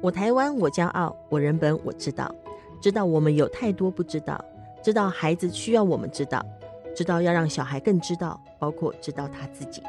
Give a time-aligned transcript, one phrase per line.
[0.00, 2.32] 我台湾，我骄傲；我人本，我知道。
[2.80, 4.42] 知道我们有太多不知道，
[4.80, 6.40] 知道孩子需要我们知道，
[6.94, 9.82] 知道要让小孩更知道，包括知道他自己。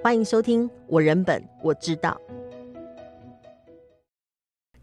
[0.00, 2.16] 欢迎收听《我人本我知道》。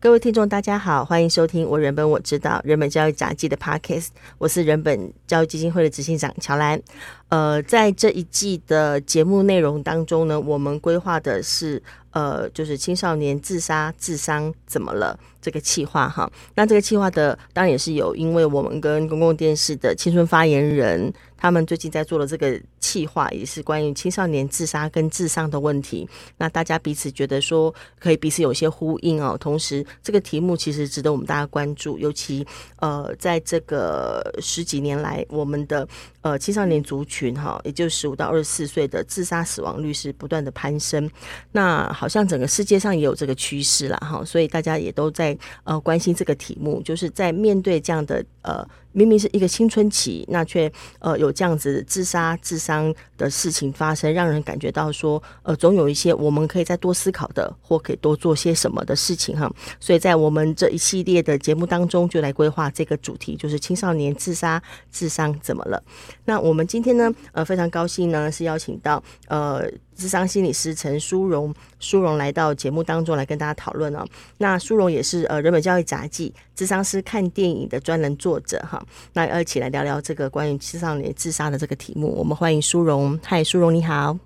[0.02, 4.10] 各位听众，大家好，欢迎收听《我人本我知道》人本教育札记的 Podcast。
[4.38, 6.82] 我是人本教育基金会的执行长乔兰。
[7.30, 11.82] 呃，在这一季的节目内容当中呢，我们规划的是。
[12.12, 15.18] 呃，就是青少年自杀、自伤怎么了？
[15.40, 26.10] 这个计划哈，那这个计划的当然也是有，因为我们跟公共电视的青春发言人，他们最近在做的这个计划，也是关于青少年自杀跟自伤的问题。
[26.40, 29.38] 那大家彼此觉得说可以彼此有些呼应哦。
[29.40, 32.46] 同时，这个题目其实值得我们大家关注，尤其
[32.78, 35.88] 呃，在这个十几年来，我们的
[36.22, 41.10] 呃青少年族群群哈，也就是十五到二十四岁的自杀死亡率是不断的攀升。
[41.52, 45.38] 那好像整个世界上也有这个趋势了哈，所以大家也都在。
[45.64, 48.68] 呃，关心这个题目，就是在面对这样的呃。
[49.00, 50.70] 明明是一个青春期，那却
[51.00, 59.50] 呃有这样子自杀自伤的事情发生，让人感觉到说，呃，总有一些我们可以再多思考的，或可以多做些什么的事情哈。
[59.80, 64.62] 所以在我们这一系列的节目当中，就来规划这个主题，就是青少年自杀
[64.92, 65.82] 自伤怎么了？
[66.26, 69.64] 那我们今天呢，呃，非常高兴呢，是邀请到呃
[70.00, 74.06] 咨商心理师陈淑荣，淑荣来到节目当中来跟大家讨论哦。
[74.38, 78.82] 那淑荣也是呃人本教育杂技智商师看电影的专栏作者哈。
[79.12, 82.16] 那要一起来聊聊这个关于青少年自杀的这个题目。
[82.18, 83.20] 我们欢迎淑荣。
[83.24, 84.18] 嗨，淑荣你好。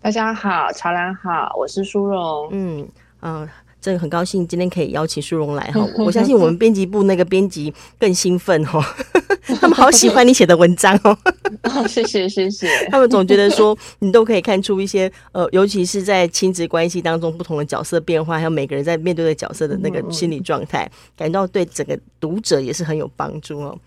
[0.00, 2.48] 大家好，乔兰好，我是淑荣。
[2.50, 2.88] 嗯
[3.20, 3.40] 嗯。
[3.42, 3.50] 呃
[3.84, 8.82] 真的很高兴今天可以邀请苏荣来哈， 我相信我们编辑部那个编辑更兴奋哦，
[9.60, 11.14] 他们好喜欢你写的文章哦。
[11.86, 23.78] 谢 谢谢谢，他们总觉得说你都可以看出一些呃，尤其是在亲子关系当中不同的角色变化，还有每个人在面对的角色的那个心理状态，感到对整个读者也是很有帮助哦。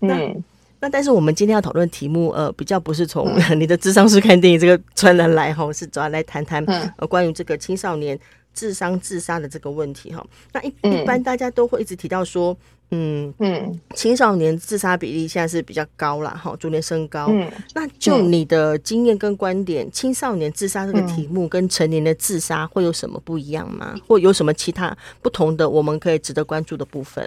[0.00, 0.34] 那
[0.80, 6.64] 那但是我们今天要讨论题目呃，比较不是从你的智商是看电影这个专栏来哈，是主要来谈谈
[6.96, 8.18] 呃关于这个青少年。
[8.58, 12.56] 自伤自杀的这个问题哈，那一一般大家都会一直提到说，
[12.90, 17.28] 嗯嗯，青少年自杀比例现在是比较高了哈，逐年升高。
[17.30, 23.94] 嗯，那就你的经验跟观点，青少年自杀这个题目跟成年的自杀会有什么不一样吗？
[24.08, 27.24] 或有什么其他不同的我们可以值得关注的部分？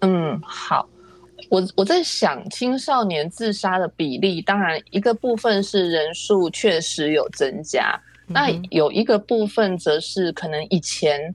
[0.00, 0.88] 嗯，好，
[1.48, 7.96] 我我在想青少年自杀的比例，当然一个部分是人数确实有增加。
[8.32, 11.34] 那有一个部分则是可能以前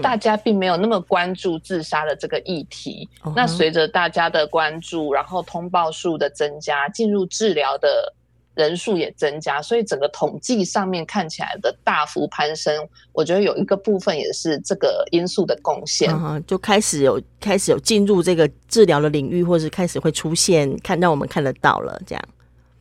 [0.00, 3.08] 大家并没有那么关注自杀的这个议题。
[3.24, 8.14] 嗯、那随着大家的关注，然后通报数的增加，进入治疗的
[8.54, 12.88] 人数也增加，所以整个统计上面看起来的大幅攀升。
[13.12, 22.24] 我觉得有一个部分也是这个因素的贡献，嗯，就开始有开始有进入这个治疗的领域，或是开始会出现看让我们看得到了这样。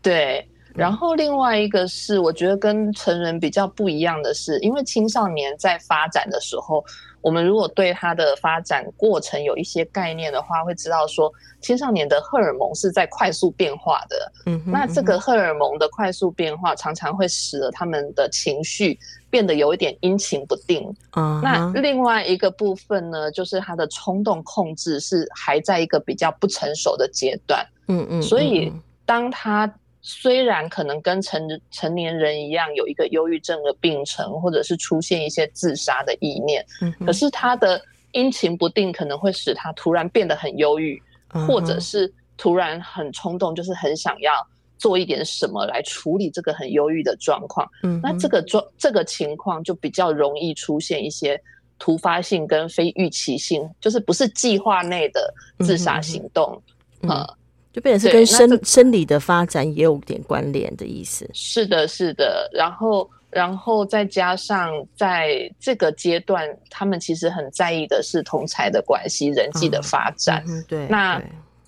[0.02, 0.48] 对。
[0.76, 6.84] 然后另外一个是，我觉得跟成人比较不一样的是，因为青少年在发展的时候，
[7.22, 14.32] 我们如果对他的发展过程有一些概念的话，会知道说，青少年的荷尔蒙是在快速变化的。
[14.46, 18.98] 嗯，那这个荷尔蒙的快速变化，常常会使得他们的情绪
[19.30, 20.84] 变得有一点阴晴不定。
[21.18, 27.66] 嗯，那另外一个部分呢，就是他的冲动控制是还在一个比较不成熟的阶段。
[27.88, 28.72] 嗯嗯，所以
[29.06, 29.72] 当他
[30.02, 37.80] 虽然可能跟成成年人一样有一个忧郁症的病程，或者是出现一些自杀的意念，嗯、可是他的
[38.14, 41.02] 阴晴不定可能会使他突然变得很忧郁，
[41.34, 44.34] 嗯、或者是突然很冲动，就是很想要
[44.78, 47.70] 做一点什么来处理这个很忧郁的状况。
[47.84, 51.40] 嗯、那这个状这个情况就比较容易出现一些
[51.78, 56.60] 突发性跟非预期性，就是不是计划内的自杀行动。
[57.04, 57.10] 嗯。
[57.10, 57.38] 嗯嗯
[57.74, 61.30] 就变成是跟生生理的发展也有点关联的意思。
[61.34, 62.50] 是的，是的。
[62.54, 70.44] 然后，然后再加上在这个阶段，他们其实很在意的是同才的关系、人际的发展。
[70.48, 70.88] 嗯、对。
[70.88, 71.22] 那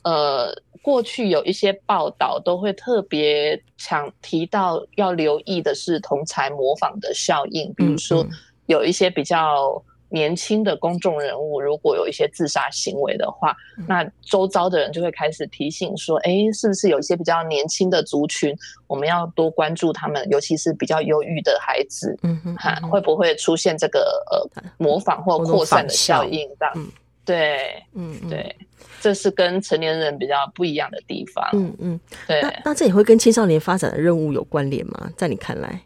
[0.04, 8.26] 呃，过去有一些报道都会特别强提到要留意的是同才模仿的效应，比如说
[8.66, 9.82] 有一些比较。
[10.14, 18.56] 年轻的公众人物如果有一些自杀行为的话，嗯、那周遭的人就会开始提醒说：“哎，是不是有一些比较年轻的族群，
[18.86, 26.48] 我们要多关注他们，尤其是比较忧郁的孩子，嗯哼，哈，会不会出现这个呃模仿或扩散的效应？
[26.60, 26.88] 这样，嗯、
[27.26, 28.56] 对，嗯，对，
[29.02, 31.44] 这是跟成年人比较不一样的地方。
[31.54, 32.40] 嗯嗯，对。
[32.40, 35.10] 那那这也会跟青少年发展的任务有关联吗？
[35.18, 35.82] 在你看来？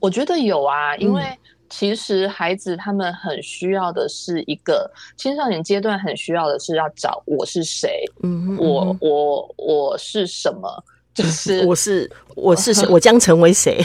[0.00, 1.22] 我觉得有啊，因为
[1.68, 10.84] 其实孩子他们很需要的是一个青少年阶段很需要的是要找我是谁，嗯，我我我是什么，
[11.14, 13.84] 就是我是我是谁，我将成为谁。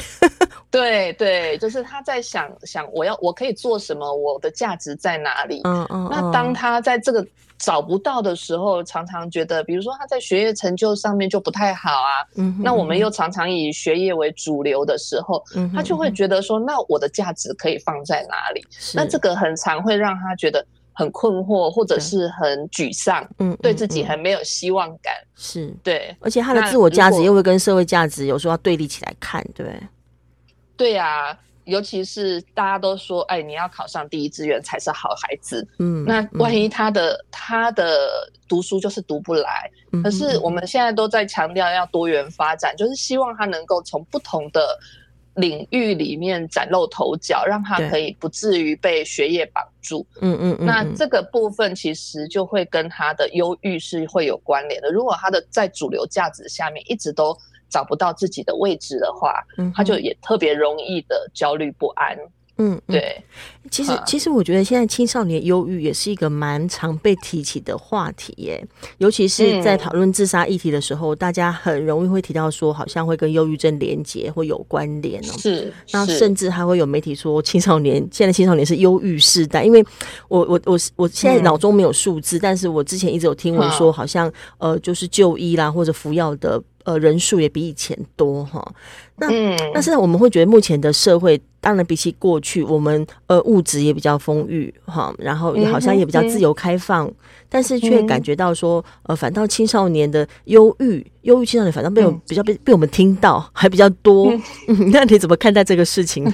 [0.72, 5.62] 对对，就是他在想想我要我可以做什么，我的价值在哪里？
[5.64, 6.08] 嗯嗯。
[6.12, 7.26] 那当他在这个
[7.58, 12.22] 找不到的时候，常常觉得，比如说他在学业成就上面就不太好啊。
[12.36, 12.56] 嗯。
[12.64, 18.64] 那我们又常常以学业为主流的时候，嗯，他就会觉得说，那我的价值可以放在哪里？
[18.94, 20.64] 那这个很常会让他觉得
[20.94, 23.28] 很困惑，或者是很沮丧。
[23.40, 23.58] 嗯。
[23.60, 25.16] 对自己很没有希望感。
[25.36, 25.76] 是。
[25.82, 26.16] 对。
[26.20, 29.66] 而且他的自我价值又会跟社会价值有时候要对立起来看，对。
[30.80, 35.68] 对呀、啊，尤其是大家都说，哎，你要考上第一志愿才是好孩子。
[35.78, 44.80] 嗯，那万一他的、嗯、他的读书就是读不来，嗯、可是我们现在都在强调要多元发展，嗯、就是希望他能够从不同的
[45.36, 50.06] 领域里面崭露头角，让他可以不至于被学业绑住。
[50.22, 54.90] 嗯嗯，嗯，那这个部分其实就会跟他的忧郁是会有关联的。
[54.92, 57.38] 如果他的在主流价值下面一直都
[57.70, 62.18] 找不到自己的位置的话，嗯，他就也特别容易的焦虑不安。
[62.62, 63.16] 嗯，对。
[63.72, 68.62] 其实，其实我觉得现在青少年忧郁也是一个蛮常被提起的话题耶。
[68.98, 75.34] 尤其是在讨论自杀议题的时候，嗯，大家很容易会提到说，好像会跟忧郁症连结或有关联哦。
[75.38, 79.64] 是，那甚至还会有媒体说，青少年现在青少年是忧郁世代。
[79.64, 79.82] 因为
[80.28, 86.62] 我我我我现在脑中没有数字，嗯，但是我之前一直有听闻说，好像呃，就是就医啦或者服药的。
[86.90, 88.66] 呃，人数也比以前多哈。
[89.18, 97.14] 那、嗯、但是我们会觉得，目前的社会当然比起过去，我们呃物质也比较丰裕哈，然后也好像也比较自由开放，嗯、
[97.48, 104.34] 但是却感觉到说，呃，反倒青少年的忧郁，忧郁青少年反倒被我、嗯、比较被被我们听到还比较多。
[104.68, 106.34] 嗯、 那你怎么看待这个事情呢？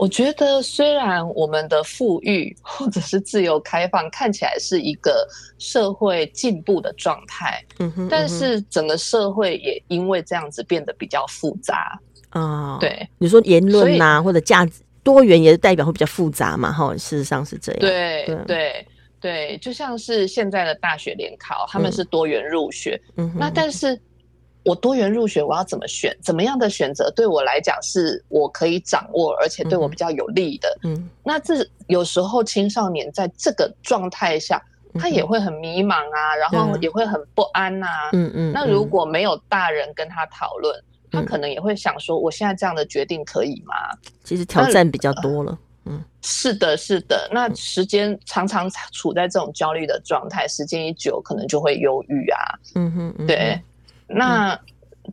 [0.00, 12.00] 我觉得，虽然我们的富裕或者是自由开放看起来是一个社会进步的状态，嗯哼，但是整个社会也因为这样子变得比较复杂
[12.30, 12.78] 啊。
[12.80, 16.72] 对，你说言论呐，或者价值多元，也是代表会比较复杂嘛？
[16.72, 17.80] 哈，事实上是这样。
[17.80, 18.86] 对对对，
[19.20, 24.00] 对，就像是现在的大学联考，他们是多元入学，嗯，那但是。
[24.62, 26.16] 我多元入学，我要怎么选？
[26.22, 30.78] 怎么样的选择对我来讲是我可以掌握，而且对我比较有利的？
[30.84, 34.62] 嗯，那这有时候青少年在这个状态下，
[34.98, 37.86] 他也会很迷茫啊，然后也会很不安呐。
[38.12, 38.52] 嗯嗯。
[38.52, 40.74] 那如果没有大人跟他讨论，
[41.10, 43.74] 他可能也会想说：我现在这样的决定可以吗？
[44.24, 45.58] 其实挑战比较多了。
[45.86, 47.26] 嗯，是的，是的。
[47.32, 52.38] 那时间常常处在这种焦虑的状态，时间一久，可能就会忧郁啊。
[52.74, 53.58] 嗯哼，对。
[54.12, 54.58] 那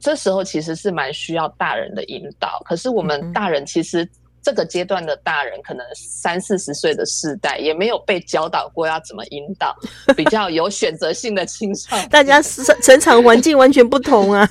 [0.01, 4.07] 这时候其实是蛮需要大人的引导，可是我们大人其实
[4.41, 9.75] 这个阶段的大人，可能三四十岁的世代也没有被教导过要怎么引导
[10.15, 12.07] 比较有选择性的青少年。
[12.09, 14.49] 大家 成成长环境完全不同啊。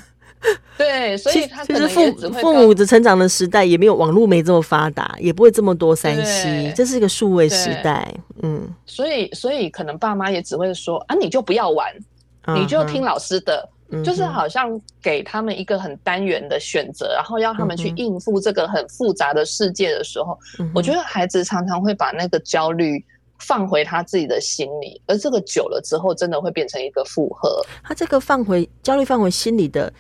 [0.76, 8.12] 对，所以他其实父父母的成长的时代也没有网络没这么发达，也不会这么多三 C，这是一个数位时代。
[8.42, 11.92] 嗯，所以所以可能爸妈也只会说啊，你就不要玩，
[12.54, 13.68] 你就听老师的。
[14.04, 20.36] 就是好像给他们一个很单元的选择，然后要他们去应付这个很复杂的世界的时候，
[20.74, 23.04] 我觉得孩子常常会把那个焦虑
[23.38, 27.64] 放回他自己的心里，而这个久了之后，真的会变成一个负荷。
[27.84, 29.92] 他这个放回焦虑放回心里的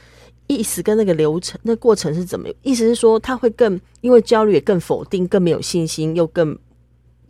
[0.48, 2.48] 意思跟那个流程、那过程是怎么？
[2.62, 6.58] 意思是说他会更因为焦虑也更否定、更没有信心，又更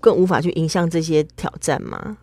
[0.01, 2.17] 更无法去迎向这些挑战吗？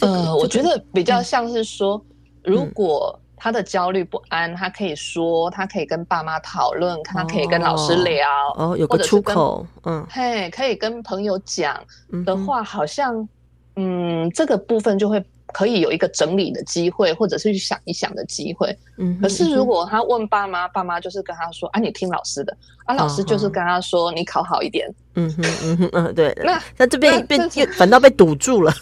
[0.00, 2.04] 呃，我觉得比较像是说。
[2.44, 11.80] 如果他的焦虑不安，他可以说，他可以跟爸妈讨论，他可以跟老师聊，哦，有个出口，嗯，嘿，可以跟朋友讲
[12.26, 13.28] 的话，好像，
[13.76, 18.76] 嗯，这个部分就会可以有一个整理的机会，或者是去想一想的机会。
[18.96, 24.92] 嗯，可是如果他问爸妈，爸妈就是跟他说，啊，你听老师的，啊，老师就是跟他说，你考好一点。
[25.14, 26.36] 嗯哼，嗯哼，嗯，对。
[26.44, 27.38] 那那这边被
[27.76, 28.72] 反倒被堵住了。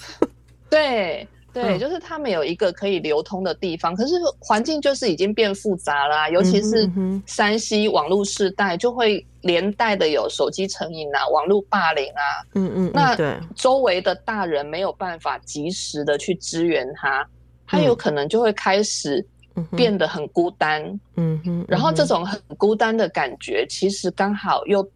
[0.70, 1.28] 对。
[1.62, 6.88] 对，就是他们有一个可以流通的地方，可是环境就是已经变复杂啦啊，尤其是
[7.26, 12.44] 山西网络时代，就会连带的有手机成瘾啊、网络霸凌啊。
[12.54, 13.16] 嗯嗯，那
[13.54, 17.26] 周围的大人没有办法及时的去支援他，
[17.66, 19.24] 他有可能就会开始
[19.74, 20.82] 变得很孤单。
[21.16, 24.86] 嗯哼，然后这种很孤单的感觉，其实刚好又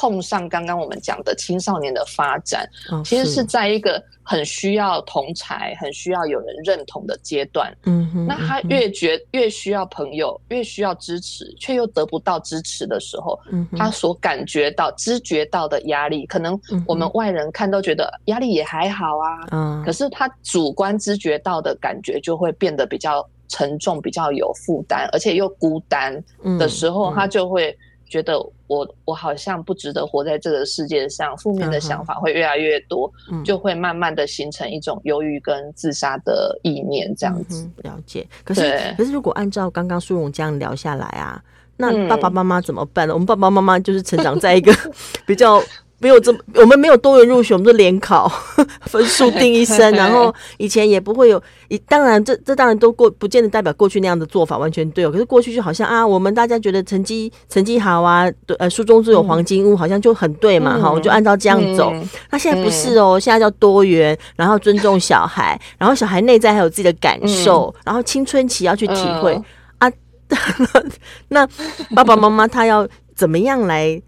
[0.00, 7.70] 碰上刚刚我们讲的青少年的发展，哦、其实是在一个很需要同才、很需要有人认同的阶段。
[7.84, 19.48] 嗯哼，那他越觉越需要朋友，越需要支持，却又得不到支持的时候，嗯，他所感觉到、知觉到的压力，可能我们外人看都觉得压力也还好啊。
[19.50, 26.24] 嗯，可是他主观知觉到的感觉就会变得比较沉重，比较有负担，而且又孤单
[26.58, 27.76] 的时候，他就会。
[28.10, 37.72] 觉得我我好像不值得活在这个世界上，负面的想法会越来越多，嗯、就会慢慢的形成一种忧郁跟自杀的意念，这样子、嗯。
[37.84, 38.26] 了解。
[38.44, 38.62] 可是
[38.98, 41.42] 可是如果按照刚刚苏荣这样聊下来啊，
[41.76, 43.12] 那爸爸妈妈怎么办呢？
[43.12, 44.70] 嗯、我们爸爸妈妈就是成长在一个
[45.24, 45.62] 比较。
[46.00, 48.26] 没有这么，我们没有多元入学，我们是联考
[48.88, 51.40] 分数定一生，然后以前也不会有，
[51.86, 55.10] 当然这这当然都过，不见得代表过去那样的做法完全对哦。
[55.10, 61.90] 可是过去就好像啊，我们大家觉得成绩成绩好啊，对，呃，书中自有黄金屋，好像就很对嘛，哈、嗯，我就按照这样走。
[61.92, 69.44] 嗯、那现在不是哦，嗯、现在叫多元，然后尊重小孩，然后小孩内在还有自己的感受，嗯、然后青春期要去体会、嗯、
[69.78, 69.92] 啊。
[71.28, 71.46] 那
[71.94, 74.00] 爸爸妈妈他要怎么样来？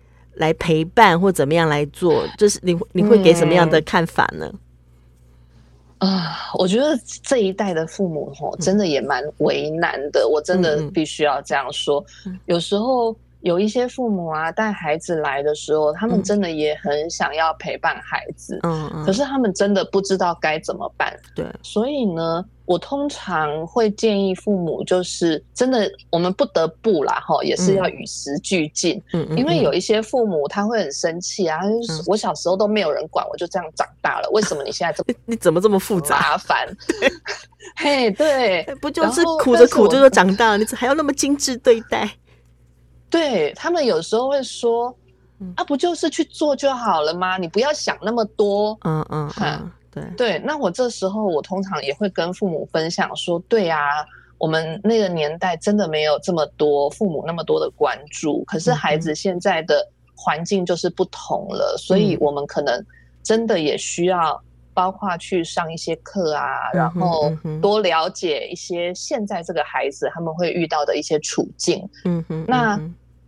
[0.42, 4.52] 来陪伴或怎么样来做，就是你你会给什么样的看法呢？
[5.98, 10.22] 啊、我觉得这一代的父母吼，真的也蛮为难的。
[10.22, 21.16] 嗯、我真的必须要这样说，嗯、有时候有一些父母啊，带孩子来的时候，他们真的也很想要陪伴孩子，嗯嗯，可是他们真的不知道该怎么办。
[21.34, 22.44] 对，所以呢。
[22.64, 29.02] 我通常会建议父母，就是真的，我们不得不啦，哈，也是要与时俱进。
[29.12, 36.66] 嗯，因为有一些父母他会很生气啊，就是我小时候都没有人管，我就这样长大了，为什么你现在这么 你怎么这么复杂麻烦？
[37.76, 42.08] 嘿，对， 不就是苦着苦着就长大了，你还要那么精致对待？
[43.12, 44.92] 对，他们有时候会说，
[45.54, 47.38] 啊，不就是去做就好了吗？
[47.38, 48.76] 你不要想那么多。
[48.82, 49.70] 嗯嗯嗯。
[49.92, 53.78] 对对，那我这时候我通常也会跟父母分享说，对啊，
[54.38, 62.82] 我们那个年代真的没有这么多父母那么多的关注，可是孩子现在的环境就是不同了，嗯、所以我们可能
[63.22, 64.42] 真的也需要
[64.72, 71.86] 包括去上一些课啊，嗯、然后多了解一些现在这个孩子他们会遇到的一些处境。
[72.06, 72.80] 嗯哼，那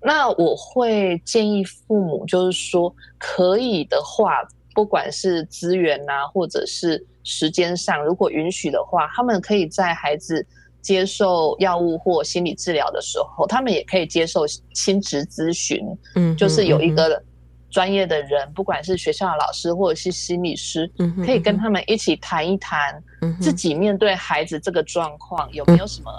[0.04, 4.46] 那我会建议父母就是说，可以的话。
[4.76, 10.44] 不管是资源啊，或者是时间上，如果允许的话，他们可以在孩子
[10.82, 15.78] 接受药物或心理治疗的时候，他们也可以接受亲职咨询。
[16.16, 17.22] 嗯，就是有一个
[17.70, 20.90] 专业的人，不管是学校的老师或者是心理师，
[21.24, 23.00] 可以跟他们一起谈一谈，
[23.40, 26.10] 自己面对孩子这个状况有没有什么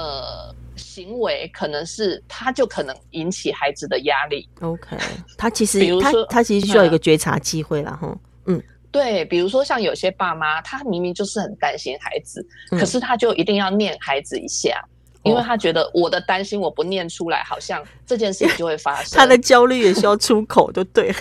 [0.00, 0.54] 呃。
[0.76, 4.48] 行为可能是他就可能引起孩子的压力。
[4.60, 4.96] OK，
[5.36, 8.16] 他其实比如说他，他其实需要一个觉察机会了哈。
[8.46, 14.82] 嗯，对，比如说像有些爸妈，他明明就是很担心孩子，嗯、可是他就一定要念孩子一下，
[15.22, 19.12] 因为他觉得我的担心我不念出来，好像这件事情就会发生。
[19.18, 21.14] 他的焦虑也需要出口，就对。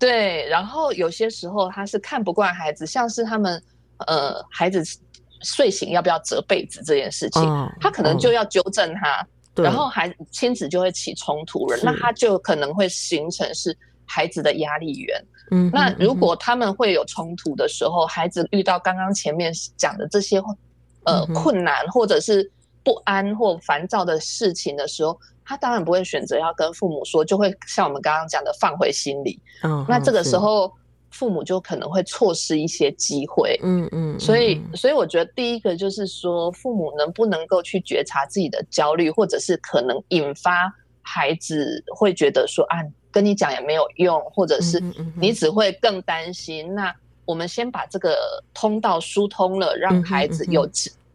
[0.00, 3.62] 对，然后有些时候他是看不惯孩子，像是他们
[3.98, 4.82] 呃孩子。
[5.42, 15.24] 睡醒要不要折被子这件事情，哦、他可能就要纠正他，哦、然后孩亲子就会起冲突了，那他就可能会形成是孩子的压力源。
[15.50, 20.38] 嗯，那如果他们会有冲突的时候，嗯、孩子遇到刚刚前面讲的这些
[21.04, 22.50] 呃、嗯、困难或者是
[22.84, 29.40] 不安或烦躁的事情的时候，他当然不会选择要跟父母说，就会像我们刚刚讲的放回心里。
[29.62, 30.70] 嗯，那这个时候。
[31.10, 42.78] 父母就可能会错失一些机会，嗯嗯，所以所以我觉得第一个就是说，父母能不能够去觉察自己的焦虑，或者是可能引发孩子会觉得说啊，
[43.10, 44.82] 跟你讲也没有用，或者是
[45.16, 46.74] 你只会更担心。
[46.74, 50.68] 那我们先把这个通道疏通了，让孩子有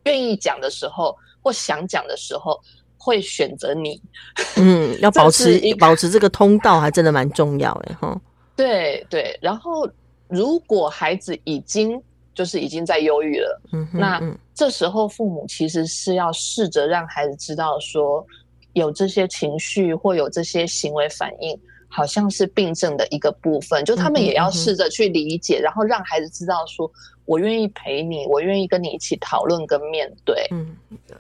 [0.04, 2.60] 愿意讲的时候或想讲的时候
[2.98, 4.02] 会选择你。
[4.58, 8.22] 嗯，要保持保持这个通道还真的蛮重要哎哈。
[8.56, 9.88] 对对，然后
[10.28, 12.02] 如果孩子已经
[12.34, 18.26] 就是已经在忧郁了，嗯哼，那这时候父母其实是要试着让孩子知道说，
[18.74, 21.58] 有这些情绪或有这些行为反应，
[21.88, 26.90] 好像是病症的一个部分，就他们也要试着去理解，嗯哼，然后让孩子知道说，
[27.26, 30.48] 我愿意陪你，我愿意跟你一起讨论跟面对。
[30.52, 30.76] 嗯，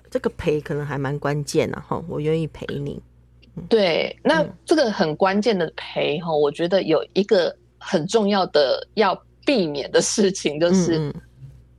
[0.09, 3.01] 这个陪可能还蛮关键的哈，我愿意陪你。
[3.69, 11.13] 对，那这个很关键的陪哈，我觉得有一个很重要的要避免的事情，就是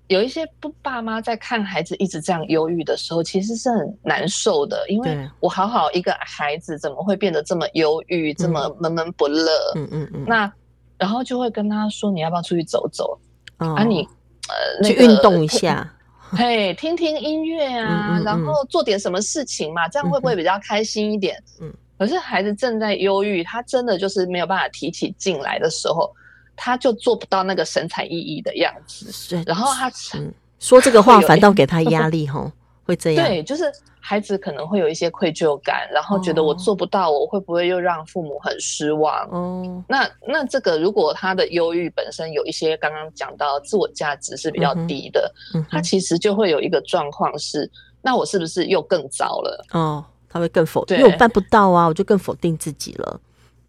[0.08, 9.50] 有一些不爸妈在看孩子一直这样忧郁的时候，其实是很难受的，因为我好好一个孩子怎么会变得这么忧郁，嗯、这么闷闷不乐？
[9.74, 10.24] 嗯嗯嗯。
[10.26, 10.52] 那
[10.98, 13.18] 然后就会跟他说：“你要不要出去走走？
[13.58, 14.06] 哦、啊，你
[14.48, 15.92] 呃去运动一下，
[16.36, 21.72] 嘿，听听音乐啊，嗯嗯嗯，然后做点什么事情嘛，这样会不会比较开心一点？”嗯。
[21.98, 26.10] 可是孩子正在忧郁，他真的就是没有办法提起劲来的时候。
[26.58, 32.50] 他就做不到那个神采奕奕的样子，然后他、嗯、说这个话反倒给他压力吼，
[32.82, 33.26] 会这样。
[33.26, 33.70] 对，就是
[34.08, 39.28] 孩子可能会有一些愧疚感，然后觉得我做不到，我会不会又让父母很失望？
[39.32, 47.68] 嗯，那那这个如果他的忧郁本身有一些刚刚讲到自我价值是比较低的，嗯嗯、他其实就会有一个状况是，
[48.00, 49.66] 那我是不是又更糟了？
[49.72, 53.20] 哦，他会更否定，因为我办不到啊，我就更否定自己了。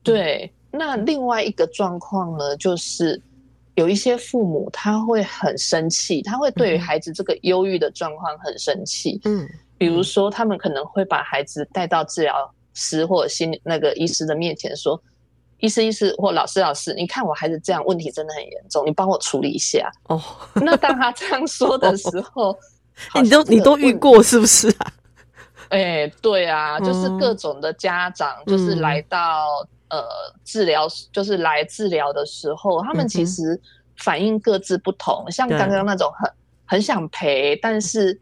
[0.03, 0.51] 对。
[0.69, 3.19] 那另外一个状况呢，就是
[3.75, 9.19] 有一些父母他会很生气，他会对于孩子这个忧郁的状况很生气。
[9.23, 15.01] 嗯，比如说他们可能会把孩子带到治疗师或者心那个医师的面前说
[15.59, 20.21] ：“医师，医师或老师，老师，你看我孩子这样问题真的很严重，你帮我处理一下。”哦，
[20.55, 22.57] 那当他这样说的时候，
[23.21, 24.93] 你都你都遇过是不是啊？
[25.69, 29.65] 哎、欸，对啊，就是各种的家长就是来到。
[29.89, 30.03] 呃，
[30.43, 33.57] 治疗就是来治疗的时候，他们其实
[33.99, 35.23] 反应各自不同。
[35.25, 36.29] 嗯、像刚刚那种很
[36.65, 38.19] 很想陪，但是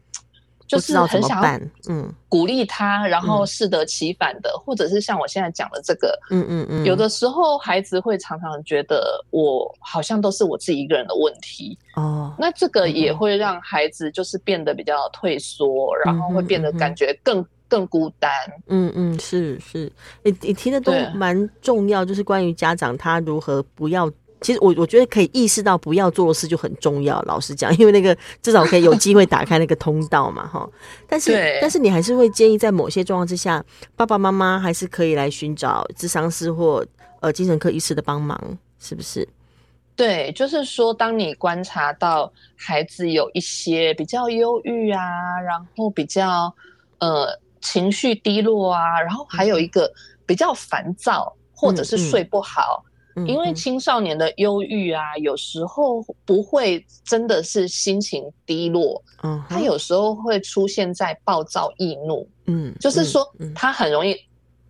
[0.66, 1.42] 就是很想
[1.88, 2.12] 嗯。
[2.28, 17.44] 鼓励他，嗯、然后适得其反的，嗯、或者是像我现在讲的这个，嗯嗯嗯，有的时候孩子会常常觉得我好像都是我自己一个人的问题哦，那这个也会让孩子就是变得比较退缩，嗯、然后会变得感觉更。
[17.68, 18.30] 更孤单，
[18.68, 19.90] 嗯嗯，是是，
[20.22, 24.08] 你你提的都蛮重要，就是关于家长他如何不要，
[24.40, 27.20] 其实我我觉得可以意识到不要做的事就很重要。
[27.22, 30.68] 老实讲， 因为那个至少可以有机会打开那个通道嘛，哈。
[31.08, 33.64] 但是但是你还是会建议在某些状况之下，
[33.96, 36.84] 爸爸妈妈还是可以来寻找智商师或
[37.20, 38.38] 呃精神科医师的帮忙，
[38.78, 39.26] 是不是？
[39.94, 46.54] 对，就是说，当你观察到孩子有一些比较忧郁啊，然后比较
[46.98, 47.28] 呃。
[47.62, 49.92] 情绪低落啊，然后还有一个
[50.24, 52.94] 比较烦躁，嗯、或者是睡不好，嗯嗯、
[53.26, 64.20] 因为青少年的忧郁啊，有时候不会真的是心情低落，嗯，他有时候会出现在暴躁易怒，嗯，就是说他很容易，嗯、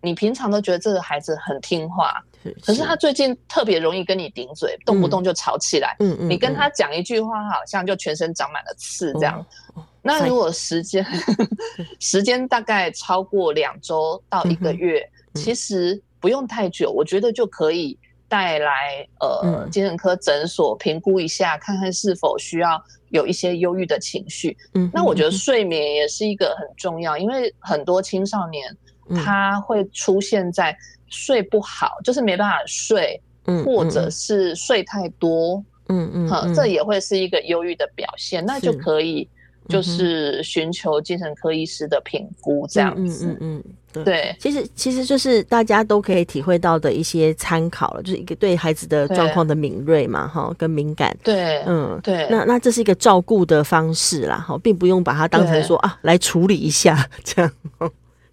[0.01, 9.45] 你平常都觉得这个孩子很听话，是是，可是他最近特别容易跟你顶嘴，嗯、动不动就吵起来，嗯嗯，你跟他讲一句话，好像就全身长满了刺这样。
[9.73, 11.05] 哦那如果时间
[11.99, 24.55] 时间大概超过两周到一个月，其实不用太久，我觉得就可以带来呃精神科诊所评估一下，看看是否需要有一些忧郁的情绪。
[24.73, 28.75] 嗯，那我觉得睡眠也是一个很重要，因为很多青少年
[29.23, 33.21] 他会出现在睡不好，就是没办法睡，
[33.63, 39.27] 或者是睡太多，嗯嗯，这也会是一个忧郁的表现，那就可以。
[39.69, 43.35] 就是寻求精神科医师的评估，这样子。
[43.41, 43.63] 嗯嗯，
[44.01, 44.35] 嗯，对。
[44.39, 51.15] 其实其实就是大家都可以体会到的一些参考了，就是一个对孩子的状况的敏锐嘛，哈，跟敏感。
[51.23, 52.27] 对，嗯，对。
[52.29, 57.51] 那那这是一个照顾的方式啦，哈，并不用把它当成说啊来处理一下 这样。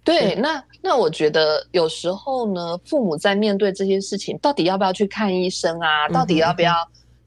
[0.03, 6.07] 对，对那那我觉得有时候呢，父母在面对这些事情，到底要不要去看医生啊？
[6.09, 6.73] 到底要不要？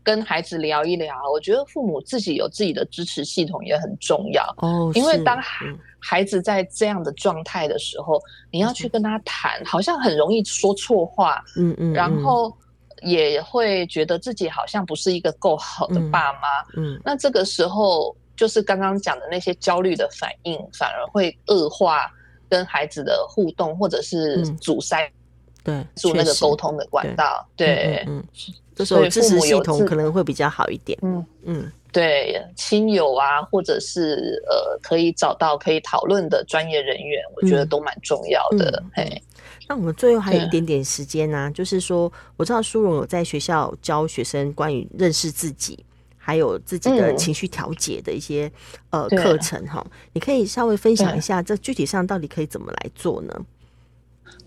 [0.04, 4.90] 跟孩子聊一聊，我觉得父母自己有自己的支持系统也很重要哦。
[4.94, 5.38] 因为当
[5.98, 12.56] 孩子在这样的状态的时候，嗯、你要去跟他谈，好像很容易说错话，嗯嗯，然后
[13.02, 22.10] 也会觉得自己好像不是一个够好的爸妈，嗯，嗯，那这个时候就是刚刚讲的那些焦虑的反应，反而会恶化
[22.48, 25.10] 跟孩子的互动，或者是阻塞，
[25.62, 28.24] 对，阻那个沟通的管道，对，嗯。
[28.78, 30.96] 这时候支持系统可能会比较好一点。
[31.02, 38.70] 嗯嗯，对，亲友啊，或者是呃，可以找到可以讨论的专业人员，我觉得都蛮重要的。
[38.70, 39.22] 嗯嗯、嘿，
[39.66, 45.82] 那我们最后还有一点点时间呢、啊，就是说，我知道苏荣有在学校教学生关于认识自己，
[46.16, 48.52] 还有自己的情绪调节的一些、
[48.90, 53.34] 嗯、呃课程哈，你可以稍微分享一下，这具体上到底可以怎么来做呢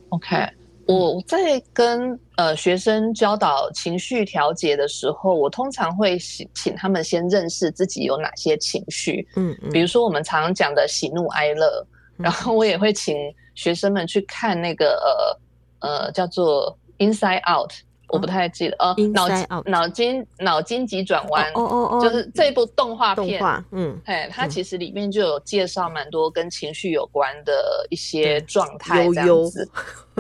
[0.10, 0.47] ？OK。
[0.91, 11.86] 我在跟呃学生教导情绪调节的时候，我通常会请请他们先认识自己有哪些情绪，嗯，嗯，比如说我们常常讲的喜怒哀乐，
[12.17, 13.15] 嗯、然后我也会请
[13.56, 15.39] 学生们去看那个
[15.82, 17.71] 呃呃叫做 Inside Out，
[18.12, 19.28] 我不太记得哦，脑
[19.65, 29.69] 脑筋脑筋急转弯，哦哦哦，就是这部动画片，动画，嗯，哎，它其实里面就有介绍蛮多跟情绪有关的一些状态，这样子，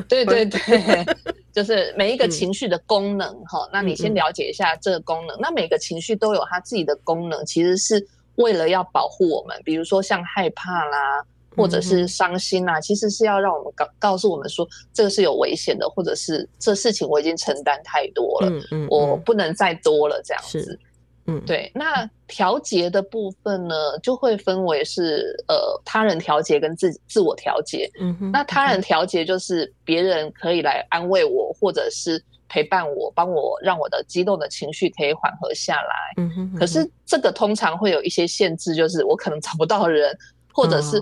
[0.07, 0.59] 对对对，
[1.51, 11.21] 就是每一个情绪的功能哈，那你先了解一下这个功能，那每个情绪都有它自己的功能，其实是为了要保护我们，比如说像害怕啦。
[11.55, 20.79] 或者是伤心啊，其实是要让我们告告诉我们说，这个是有危险的，或者是这事情我已经承担太多了，嗯嗯，我不能再多了这样子，
[21.25, 21.69] 嗯，对。
[21.75, 28.31] 那调节的部分呢，就会分为是呃他人调节跟自自我调节，嗯哼。
[28.31, 36.55] 那他人调节就是别人可以来安慰我，或者是陪伴我，帮我让我的激动的情绪可以缓和下来，嗯哼。
[36.57, 40.17] 可是这个通常会有一些限制，就是我可能找不到人，
[40.53, 41.01] 或者是。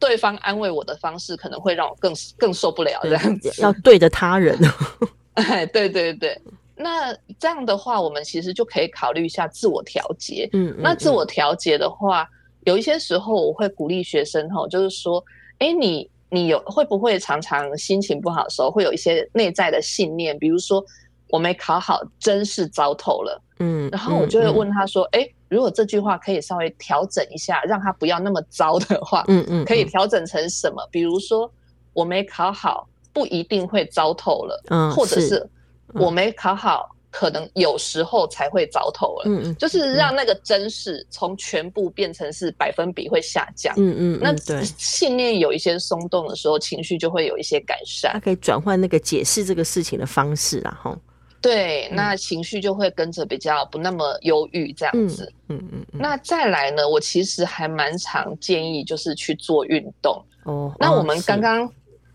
[0.00, 4.58] 对方安慰我的方式可能会让我更更受不了，这样子要对着他人。
[5.34, 6.36] 哎，对对对，
[6.74, 10.48] 那这样的话，我们其实就可以考虑一下自我调节。
[10.52, 12.28] 嗯，那自我调节的话，
[12.64, 15.24] 有一些时候我会鼓励学生哈，就是说，
[15.58, 20.84] 哎，你你有会不会常常心情不好的时候，会有一些内在的信念，比如说
[21.30, 23.42] 我没考好，真是糟透了。
[23.58, 25.28] 嗯，然后我就会问他说，哎。
[25.50, 30.88] 如果这句话可以稍微调整一下，让他不要那么糟的话，嗯嗯，可以调整成什么？
[30.92, 31.52] 比如说，
[31.92, 35.44] 我没考好，不一定会糟透了，嗯，或者是
[35.92, 50.96] 我没考好，可能有时候才会糟透了，嗯嗯，就是让那个真是从全部变成是百分比会下降，嗯嗯，那信念有一些松动的时候，情绪就会有一些改善，它可以转换那个解释这个事情的方式啦，哈。
[51.40, 55.32] 对，那情绪就会跟着比较不那么忧郁这样子。
[55.48, 56.00] 嗯嗯，嗯，嗯。
[56.00, 60.22] 那再来呢，我其实还蛮常建议就是去做运动。
[60.44, 60.70] 哦。
[60.78, 61.66] 那我们刚刚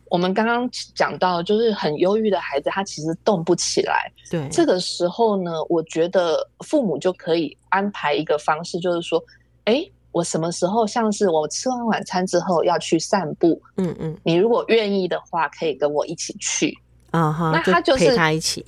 [0.10, 4.12] 我们刚刚讲到，就是很忧郁的孩子，他其实动不起来。
[4.30, 4.48] 对。
[4.50, 9.20] 这个时候呢，我觉得父母就可以安排一个方式，就是说，
[9.64, 13.60] 哎，我什么时候像是我吃完晚餐之后要去散步？
[13.78, 14.16] 嗯嗯。
[14.24, 16.78] 你如果愿意的话，可以跟我一起去。
[17.10, 17.50] 啊哈。
[17.52, 18.64] 那他就是陪他一起。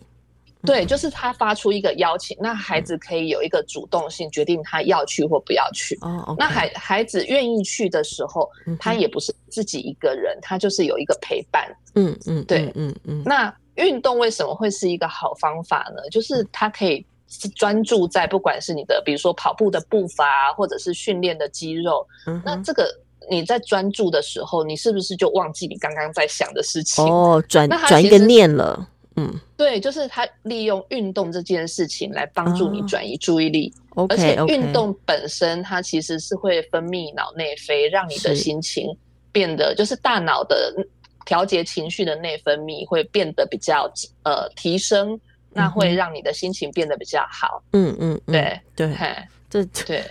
[0.66, 5.98] 对，就是他发出一个邀请，那孩子可以有一个主动性，决定他要去或不要去。
[6.02, 6.36] 哦，okay.
[6.40, 11.68] 那孩孩子愿意去的时候，他也不是自己一个人，他就是有一个陪伴。
[11.96, 13.22] 嗯嗯，对，嗯嗯。
[13.24, 16.02] 那运动为什么会是一个好方法呢？
[16.10, 17.06] 就是他可以
[17.56, 22.06] 专注在不管是你的，比如说跑步的步伐，或者是训练的肌肉。
[22.26, 22.90] 嗯，那这个
[23.30, 27.06] 你在专注的时候，你是不是就忘记你刚刚在想的事情？
[27.06, 28.88] 哦，转转一个念了。
[29.20, 38.96] 嗯，对，就是他利用运动这件事情来帮助你转移注意力，哦、而且运动本身它其实是会分泌脑内啡，让你的心情
[39.32, 40.72] 变得，就是大脑的
[41.26, 43.92] 调节情绪的内分泌会变得比较
[44.24, 47.64] 呃提升，那会让你的心情变得比较好。
[47.74, 48.62] 嗯嗯，对。
[48.76, 48.96] 对，
[49.50, 50.06] 这对。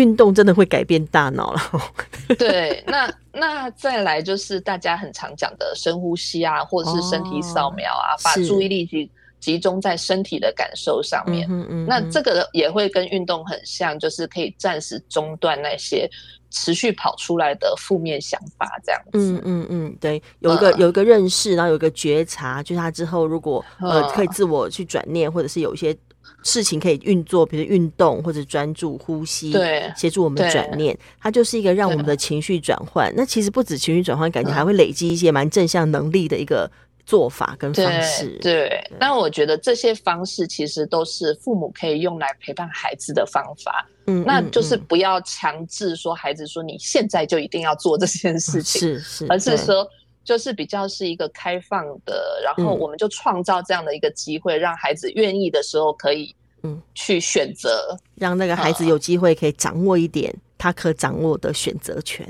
[0.00, 1.60] 运动真的会改变大脑了。
[2.38, 11.46] 对，那那再来就是大家很常讲的深呼吸啊，或者是身体扫描啊，哦、把注意力集集中在身体的感受上面。
[11.50, 11.86] 嗯嗯。
[11.86, 16.08] 那这个也会跟运动很像，就是可以暂时中断那些
[16.50, 19.18] 持续跑出来的负面想法，这样子。
[19.18, 25.94] 嗯嗯嗯，对，有一个、呃、有一个认识，然后有一个觉察，就是他之后如果呃可以自我去转念，或者是有一些。
[26.42, 33.12] 事情可以运作，比如运动或者专注呼吸，对，协助我们转念，它就是一个让我们的情绪转换。
[33.14, 36.70] 那其实不止情绪转换，感觉还会累积一些蛮正向能力的一个
[37.04, 38.38] 做法跟方式。
[38.40, 43.86] 对，对，那我觉得这些方式其实都是父母可以用来陪伴孩子的方法。
[44.06, 49.86] 嗯，那就是不要强制说孩子说你现在就一定要做这件事情，是是，而是说。
[50.24, 56.80] 就是比较是一个开放的，然后我们就创造这样的一个机会，嗯、让孩子愿意的时候可以嗯。
[56.94, 62.26] 去选择，让那个孩子有机会可以掌握一点他可掌握的选择权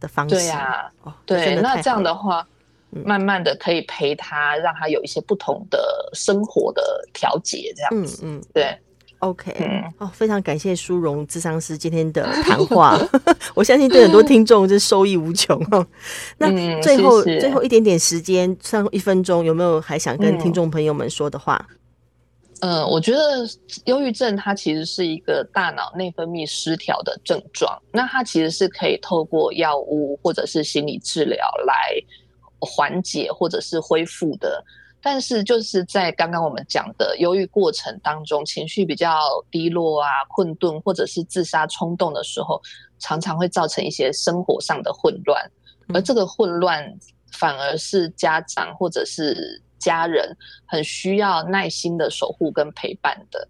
[0.00, 0.34] 的方式。
[0.34, 2.46] 对呀、啊，哦，对，那这样的话，
[2.90, 8.76] 慢慢的可以陪他，让他有一些不同的生活的调节，这样子，嗯嗯，对。
[9.20, 9.52] OK，
[9.98, 12.96] 哦，非常感谢舒荣智商师今天的谈话，
[13.52, 15.84] 我相信对很多听众是受益无穷哦。
[16.36, 16.48] 那
[16.80, 21.66] 最后、最后一点点时间，剩一分钟，有没有还想跟听众朋友们说的话？
[22.60, 23.44] 嗯，呃、我觉得
[23.86, 32.00] 忧郁症它其实是一个大脑内分泌失调的症状，那它其实是可以透过药物或者是心理治疗来
[32.60, 34.64] 缓解或者是恢复的。
[35.10, 39.18] 但是就是在刚刚我们讲的忧郁过程当中，情绪比较
[39.50, 42.60] 低落啊、困顿，或者是自杀冲动的时候，
[42.98, 45.50] 常常会造成一些生活上的混乱，
[45.94, 46.94] 而这个混乱
[47.32, 53.48] 反而是家长或者是家人很需要耐心的守护跟陪伴的，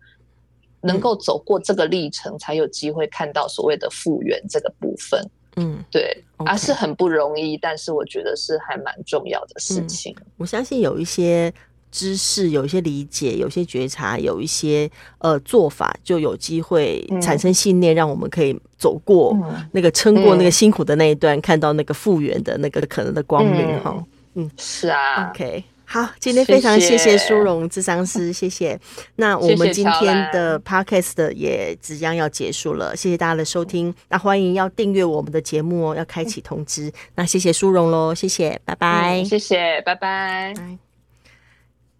[0.80, 5.20] 能够走过这个历程，才有机会看到所谓的复原这个部分。
[5.58, 10.14] 嗯，对，而、是很不容易，但是我觉得是还蛮重要的事情。
[10.18, 11.52] 嗯、我相信有一些
[11.90, 19.36] 知识，有一些理解，有一些觉察，有一些呃做法，就有机会产生信念，让我们可以走过
[19.72, 23.80] 那个撑过那个辛苦的那一段，嗯、看到那个复原的那个可能的光明。
[23.80, 25.64] 哈，嗯，是啊，OK。
[25.90, 28.78] 好，今天非常谢谢苏荣智商师，谢谢。
[29.16, 33.92] 那我们今天的 podcast 也即将要结束了，谢谢大家的收听。
[34.10, 36.92] 那欢迎要订阅我们的节目哦，要开启通知。
[37.14, 39.22] 那谢谢苏荣喽，谢谢，拜拜。
[39.22, 40.52] 嗯，谢谢，拜拜。
[40.54, 40.87] 拜。